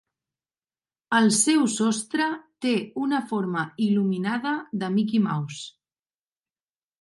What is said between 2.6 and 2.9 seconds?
té